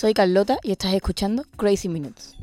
soy 0.00 0.14
Carlota 0.14 0.58
y 0.62 0.72
estás 0.72 0.94
escuchando 0.94 1.44
Crazy 1.58 1.86
Minutes. 1.86 2.34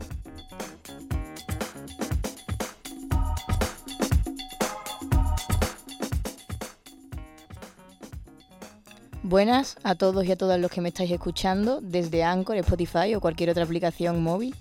Buenas 9.24 9.76
a 9.82 9.96
todos 9.96 10.24
y 10.24 10.32
a 10.32 10.36
todas 10.36 10.60
los 10.60 10.70
que 10.70 10.82
me 10.82 10.90
estáis 10.90 11.10
escuchando 11.10 11.82
desde 11.82 12.24
Anchor, 12.24 12.58
Spotify 12.58 13.16
o 13.16 13.22
cualquier 13.22 13.50
otra 13.50 13.64
aplicación 13.64 14.22
móvil. 14.22 14.56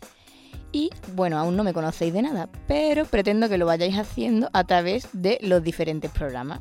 Y 0.73 0.89
bueno, 1.13 1.39
aún 1.39 1.55
no 1.55 1.65
me 1.65 1.75
conocéis 1.75 2.15
de 2.15 2.23
nada, 2.23 2.49
pero 2.67 3.05
pretendo 3.05 3.51
que 3.51 3.59
lo 3.59 3.67
vayáis 3.67 3.99
haciendo 3.99 4.49
a 4.55 4.65
través 4.65 5.07
de 5.13 5.39
los 5.43 5.63
diferentes 5.63 6.11
programas. 6.11 6.61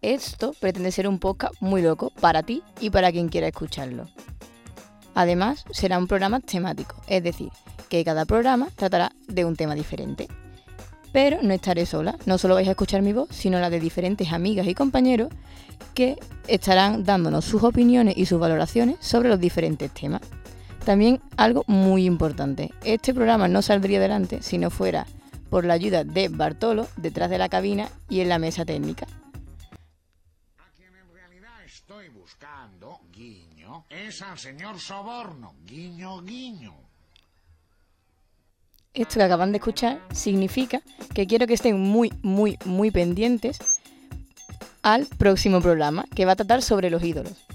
Esto 0.00 0.54
pretende 0.58 0.92
ser 0.92 1.06
un 1.06 1.18
podcast 1.18 1.60
muy 1.60 1.82
loco 1.82 2.10
para 2.22 2.42
ti 2.42 2.62
y 2.80 2.88
para 2.88 3.12
quien 3.12 3.28
quiera 3.28 3.48
escucharlo. 3.48 4.06
Además, 5.18 5.64
será 5.72 5.98
un 5.98 6.06
programa 6.06 6.38
temático, 6.38 6.94
es 7.08 7.24
decir, 7.24 7.50
que 7.88 8.04
cada 8.04 8.24
programa 8.24 8.68
tratará 8.76 9.10
de 9.26 9.44
un 9.44 9.56
tema 9.56 9.74
diferente. 9.74 10.28
Pero 11.12 11.38
no 11.42 11.52
estaré 11.52 11.86
sola, 11.86 12.16
no 12.24 12.38
solo 12.38 12.54
vais 12.54 12.68
a 12.68 12.70
escuchar 12.70 13.02
mi 13.02 13.12
voz, 13.12 13.28
sino 13.32 13.58
la 13.58 13.68
de 13.68 13.80
diferentes 13.80 14.32
amigas 14.32 14.68
y 14.68 14.76
compañeros 14.76 15.30
que 15.92 16.20
estarán 16.46 17.02
dándonos 17.02 17.44
sus 17.44 17.64
opiniones 17.64 18.16
y 18.16 18.26
sus 18.26 18.38
valoraciones 18.38 18.94
sobre 19.00 19.28
los 19.28 19.40
diferentes 19.40 19.90
temas. 19.90 20.20
También 20.84 21.20
algo 21.36 21.64
muy 21.66 22.04
importante, 22.04 22.70
este 22.84 23.12
programa 23.12 23.48
no 23.48 23.60
saldría 23.60 23.98
adelante 23.98 24.40
si 24.40 24.56
no 24.56 24.70
fuera 24.70 25.04
por 25.50 25.64
la 25.64 25.74
ayuda 25.74 26.04
de 26.04 26.28
Bartolo 26.28 26.86
detrás 26.96 27.28
de 27.28 27.38
la 27.38 27.48
cabina 27.48 27.88
y 28.08 28.20
en 28.20 28.28
la 28.28 28.38
mesa 28.38 28.64
técnica. 28.64 29.08
Estoy 31.64 32.08
buscando, 32.08 33.00
guiño, 33.12 33.84
es 33.90 34.22
al 34.22 34.38
señor 34.38 34.80
Soborno, 34.80 35.54
guiño, 35.66 36.22
guiño. 36.22 36.74
Esto 38.94 39.14
que 39.16 39.22
acaban 39.22 39.52
de 39.52 39.58
escuchar 39.58 40.00
significa 40.12 40.80
que 41.14 41.26
quiero 41.26 41.46
que 41.46 41.54
estén 41.54 41.78
muy, 41.78 42.12
muy, 42.22 42.58
muy 42.64 42.90
pendientes 42.90 43.58
al 44.82 45.06
próximo 45.06 45.60
programa 45.60 46.06
que 46.14 46.24
va 46.24 46.32
a 46.32 46.36
tratar 46.36 46.62
sobre 46.62 46.90
los 46.90 47.02
ídolos. 47.02 47.46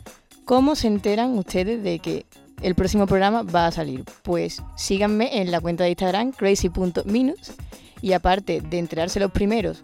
¿Cómo 0.45 0.75
se 0.75 0.87
enteran 0.87 1.37
ustedes 1.37 1.83
de 1.83 1.99
que 1.99 2.25
el 2.61 2.75
próximo 2.75 3.07
programa 3.07 3.41
va 3.41 3.67
a 3.67 3.71
salir? 3.71 4.03
Pues 4.23 4.61
síganme 4.75 5.41
en 5.41 5.51
la 5.51 5.59
cuenta 5.59 5.83
de 5.83 5.89
Instagram 5.89 6.31
crazy.minutes 6.33 7.53
y 8.01 8.13
aparte 8.13 8.61
de 8.61 8.79
enterarse 8.79 9.19
los 9.19 9.31
primeros 9.31 9.81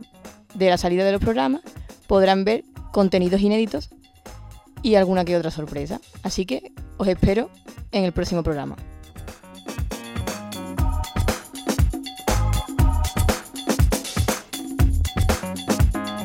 de 0.54 0.70
la 0.70 0.78
salida 0.78 1.04
de 1.04 1.14
los 1.14 1.22
programas, 1.22 1.62
podrán 2.08 2.44
ver 2.44 2.64
contenidos 2.92 3.42
inéditos 3.42 3.90
y 4.82 4.96
alguna 4.96 5.26
que 5.26 5.38
otra 5.38 5.52
sorpresa. 5.52 6.00
Así 6.24 6.46
que 6.46 6.72
os 6.98 7.08
espero 7.08 7.50
en 7.92 8.04
el 8.04 8.12
próximo 8.12 8.44
programa. 8.44 8.76